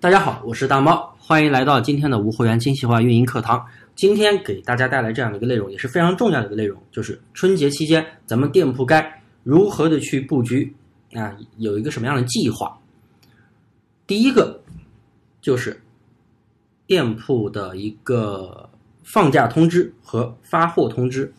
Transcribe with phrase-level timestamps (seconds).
[0.00, 3.66] 大家好，我是大猫，欢迎来到今天的无货源精细化运营课堂。
[3.96, 10.72] 今天给大家带来这样的一个内容，也是非常重要的一个内容，就是春节期间咱们店铺该如何的去布局
[11.14, 12.78] 啊，有一个什么样的计划？
[14.06, 14.62] 第一个
[15.40, 15.82] 就是
[16.86, 18.70] 店铺的一个
[19.02, 21.32] 放假通知和发货通知，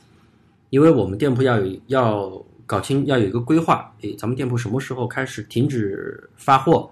[0.69, 6.91] 因为我们店铺要有要搞清要有一个规划，诶，咱们店铺什么时候开始停止发货？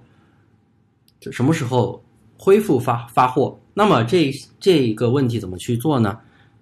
[1.21, 2.03] 什么时候
[2.37, 3.59] 恢复发发货？
[3.73, 6.19] 那么这这一个问题怎么去做呢？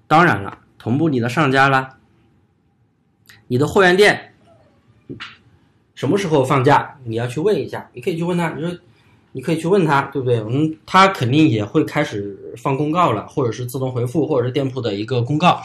[0.07, 1.97] 当然了，同步你的上家啦，
[3.47, 4.33] 你的货源店
[5.93, 6.97] 什么时候放假？
[7.05, 8.77] 你要去问一下，你可以去问他，你说
[9.31, 10.39] 你可以去问他，对不对？
[10.39, 15.61] 嗯，他肯定也会开始放公告了，或者是自动回复，或者是店铺的一个公告。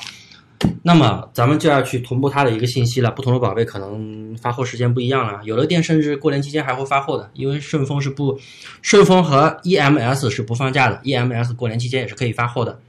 [0.83, 3.11] 那么咱们就要去同步它的一个信息了。
[3.11, 8.39] 不同的宝贝可能发货时间不一样了，有的店甚至过年期间还会发货的，因为顺丰是不，
[8.80, 12.81] 顺丰和 EMS 是不放假的，EMS 过年期间也是可以发货的。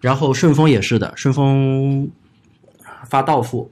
[0.00, 2.10] 然后顺丰也是的，顺丰
[3.04, 3.70] 发到付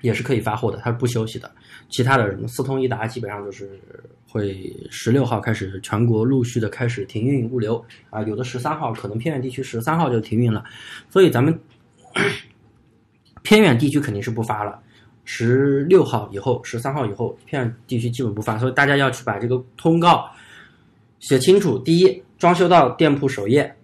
[0.00, 1.50] 也是可以发货的，它是不休息的。
[1.88, 3.80] 其他的什么四通一达基本上都是
[4.28, 10.62] 会十六号开始全国陆续的开始停运物流啊，有的十三号可能偏远地区十三号就停运了，
[11.10, 11.58] 所以咱们。
[13.42, 14.80] 偏远地区肯定是不发了，
[15.24, 20.28] 十六号以后、十三号以后，偏远地区基本不发，所以大家要去把这个通告
[21.18, 21.78] 写清楚。
[21.78, 23.74] 第一，装修到店铺首页，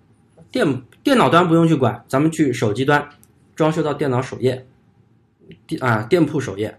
[0.50, 3.08] 电电脑端不用去管，咱们去手机端
[3.54, 4.66] 装修到电脑首页，
[5.66, 6.76] 店啊店铺首页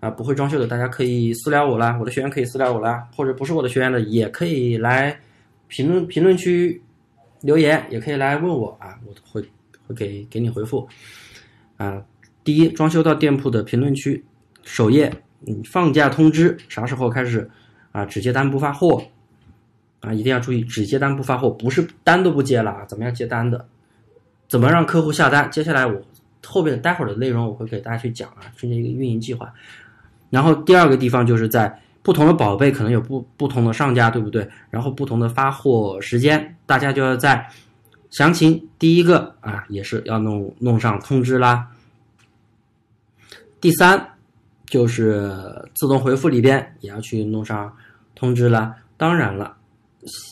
[0.00, 5.18] 啊不会装修的，大家可以私聊我啦，我的学员可以私聊我啦，或者不是我的学员的也可以来
[5.66, 6.80] 评论评论区
[7.40, 9.48] 留言，也可以来问我啊，我会。
[9.94, 10.88] 给给你回复，
[11.76, 12.02] 啊，
[12.44, 14.24] 第一，装修到店铺的评论区
[14.62, 15.12] 首页，
[15.46, 17.50] 嗯，放假通知啥时候开始
[17.92, 18.04] 啊？
[18.04, 19.02] 只接单不发货，
[20.00, 23.66] 啊，一定要注意，只接单不发货，不是单都不接了啊，怎么样接单的？
[24.48, 25.50] 怎么让客户下单？
[25.50, 26.00] 接下来我
[26.46, 29.52] 后面待会儿的内容我会给大家去讲啊，春节一个运营计划。
[30.30, 34.48] 然后第二个地方就是在不同的宝贝可能有不不同的上家，对不对？
[34.70, 37.48] 然后不同的发货时间，大家就要在。
[38.10, 41.68] 详情第一个啊，也是要弄弄上通知啦。
[43.60, 44.14] 第三
[44.66, 47.76] 就是自动回复里边也要去弄上
[48.14, 48.76] 通知啦。
[48.96, 49.56] 当然了，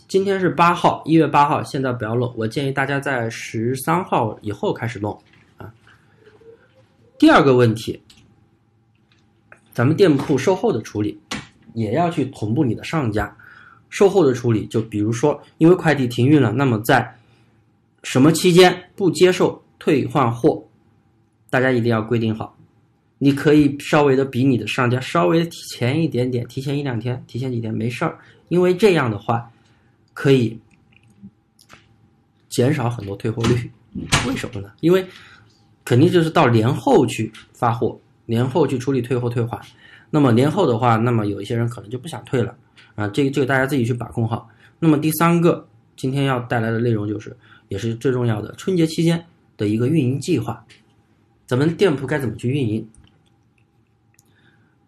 [0.09, 5.21] 今天是八号，一月八号，现在不要弄，我建议大家在十三号以后开始弄
[5.59, 5.73] 啊。
[7.19, 8.03] 第二个问题，
[9.75, 11.21] 咱们店铺售后的处理
[11.75, 13.37] 也要去同步你的上家
[13.91, 17.17] 售后的处理，就比如说因为快递停运了，那么在
[18.07, 20.63] 什么期间不接受退换货？
[21.51, 22.57] 大家一定要规定好。
[23.19, 28.17] 你可以稍微的比你的上家稍微提前一点点，提前一两天，提前几天没事儿，
[28.49, 29.51] 因为这样的话
[30.15, 30.57] 可以
[32.49, 33.69] 减少很多退货率。
[34.29, 34.71] 为什么呢？
[34.79, 35.05] 因为
[35.85, 39.61] 肯定就是到年后去发货，年后去处理退货退款。
[40.11, 42.55] 那么年后的话，那么有一些人可能就不想退了
[42.95, 43.09] 啊。
[43.09, 44.49] 这个这个大家自己去把控好。
[44.79, 47.37] 那么第三个，今天要带来的内容就是。
[47.69, 50.65] 也是最重要的春节期间的一个运营计划，
[51.47, 52.89] 咱们店铺该怎么去运营？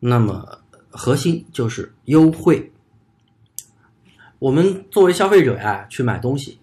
[0.00, 2.70] 那么核心就是优惠。
[4.38, 6.60] 我们作为消费者呀，去买东西，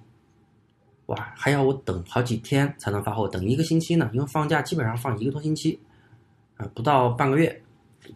[1.08, 4.10] 哇，还要我等好几天才能发货，等一个星期呢？
[4.14, 5.78] 因为放假基本上放一个多星期，
[6.56, 7.62] 啊，不到半个月，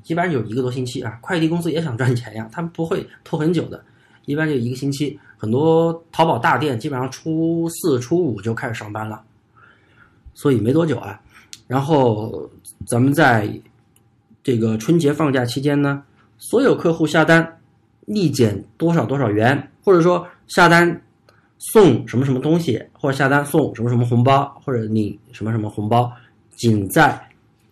[0.06, 1.20] 一般有一个多星期啊。
[1.22, 3.84] 快递公司也想赚钱呀，他们不会拖很久的。
[4.26, 9.24] 一般就一个星期，很多淘宝大店基本上初四、初五就开始上班了，
[10.34, 11.18] 所以没多久啊。
[11.66, 12.50] 然后
[12.86, 13.50] 咱们在
[14.44, 16.04] 这个春节放假期间呢，
[16.38, 17.58] 所有客户下单
[18.06, 21.02] 立减多少多少元，或者说下单
[21.58, 26.12] 送什么什么东西，或者下单送什么什么红包，或者领什么什么红包，
[26.58, 27.18] 仅在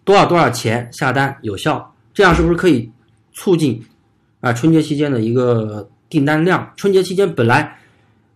[0.06, 2.90] 多少多少钱下单有效，这样是不是可以
[3.34, 3.86] 促进
[4.40, 5.90] 啊春节期间的一个？
[6.10, 7.78] 订单量，春节期间本来，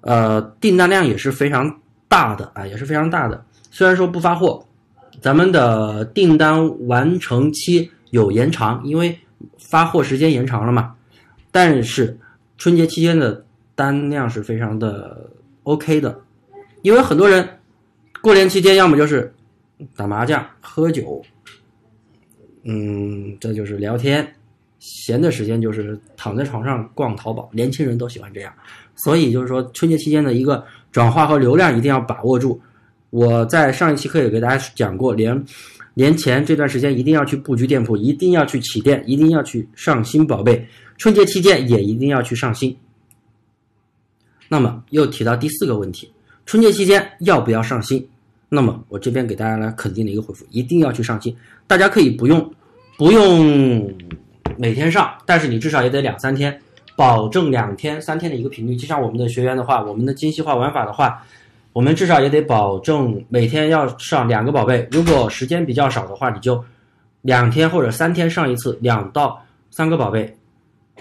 [0.02, 3.44] 呃，订单量也是非常大的啊，也是非常大的。
[3.70, 4.66] 虽然说不发货，
[5.22, 9.18] 咱们的订单完成期有延长，因为
[9.58, 10.96] 发货时间延长了嘛。
[11.52, 12.18] 但是
[12.58, 13.46] 春节期间的
[13.76, 15.30] 单量是非常的
[15.64, 16.20] OK 的，
[16.82, 17.48] 因为很多人
[18.22, 19.34] 过年期间要么就是
[19.96, 21.22] 打麻将、喝酒，
[22.64, 24.36] 嗯，这就是聊天。
[24.82, 28.52] 闲的时间就是躺在床上逛淘宝，年轻人都喜欢这样，
[28.96, 32.60] 所以就是说春节期间的一个转化和流量一定要把握住。
[33.12, 35.46] 我在上一期课也给大家讲过，年
[35.94, 40.68] 年前这段时间一定要去布局店铺，一定要去起店，一定要去上新宝贝。
[40.98, 42.76] 春节期间也一定要去上新。
[44.50, 46.12] 那么又提到第四个问题，
[46.46, 48.06] 春节期间要不要上新？
[48.50, 51.36] 那么我这边给大家来肯定的一个回复，一定要去上新。
[51.68, 52.54] 大家可以不用
[52.98, 53.94] 不用
[54.58, 56.60] 每天上，但是你至少也得两三天，
[56.96, 58.76] 保证两天三天的一个频率。
[58.76, 61.24] 就像我们的学员的话，我们的精细化玩法的话，
[61.74, 64.88] 我们至少也得保证每天要上两个宝贝。
[64.92, 66.64] 如果时间比较少的话，你就
[67.22, 70.38] 两天或者三天上一次，两到三个宝贝。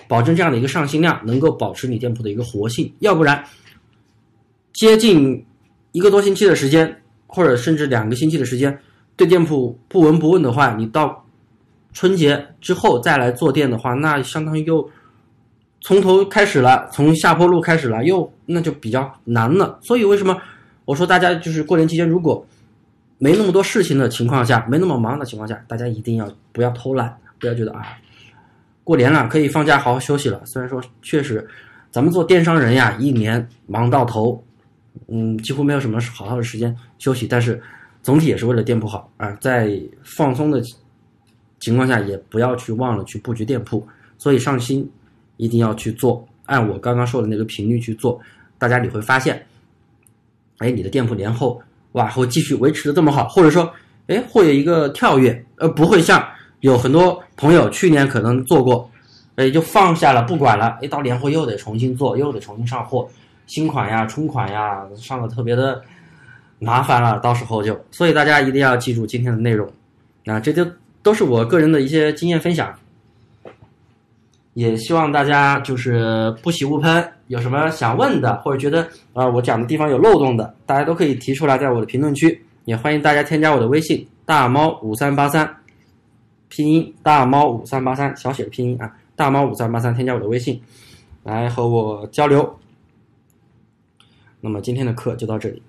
[0.08, 3.44] 保证这样的一个上新量，能够保持你店铺的一个活性，要不然
[4.72, 5.44] 接近
[5.92, 8.76] 一个多星期的时间，或者甚至两个星期的时间，
[9.14, 11.24] 对店铺不闻不问的话，你到
[11.92, 14.88] 春节之后再来做店的话，那相当于又
[15.80, 19.78] 从头开始了，从下坡路开始了，又那就比较难了。
[19.82, 20.36] 所以为什么
[20.84, 22.46] 我说大家就是过年期间如果
[23.18, 27.82] 没那么多事情的情况下，没那么忙的情况下，大家一定要不要偷懒，不要觉得啊。
[28.82, 30.40] 过年了，可以放假好好休息了。
[30.46, 31.46] 虽然说确实，
[31.90, 34.42] 咱们做电商人呀，一年忙到头，
[35.08, 37.26] 嗯，几乎没有什么好好的时间休息。
[37.26, 37.62] 但是
[38.02, 40.62] 总体也是为了店铺好啊，在放松的
[41.60, 43.86] 情况下，也不要去忘了去布局店铺。
[44.18, 44.90] 所以上新
[45.36, 48.20] 一定要去做，按我刚刚说的那个频率去做，
[48.58, 49.46] 大家你会发现，
[50.58, 51.62] 哎，你的店铺年后
[51.92, 53.72] 哇会继续维持的这么好，或者说，
[54.08, 56.26] 哎，会有一个跳跃，而不会像。
[56.60, 58.90] 有很多朋友去年可能做过，
[59.36, 63.08] 哎，就放下了不管了，一到年后又得重新做，又得重新上货，
[63.46, 65.80] 新款呀、春款呀，上的特别的
[66.58, 67.18] 麻烦了。
[67.20, 69.66] 到时候就，所以大家一定要记住今天的内容，
[70.26, 70.66] 啊，这就
[71.02, 72.74] 都是我个人的一些经验分享，
[74.54, 85.56] 也希望大家就是不喜勿喷，有什么想问的，或者觉得啊我讲的地方有漏洞的，大家都可以提出来，在我的评论区，也欢迎大家添加我的微信大猫五三八三。
[86.52, 90.60] 拼音大猫五三八三小写的拼音啊，大猫五三八三，添加我的微信，
[91.22, 92.58] 来和我交流。
[94.40, 95.62] 那么今天的课就到这里。